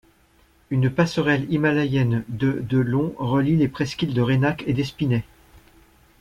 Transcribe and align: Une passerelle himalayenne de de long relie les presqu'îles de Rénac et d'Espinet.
Une 0.71 0.89
passerelle 0.89 1.45
himalayenne 1.53 2.23
de 2.27 2.53
de 2.67 2.79
long 2.79 3.13
relie 3.19 3.55
les 3.55 3.67
presqu'îles 3.67 4.15
de 4.15 4.21
Rénac 4.23 4.63
et 4.65 4.73
d'Espinet. 4.73 5.25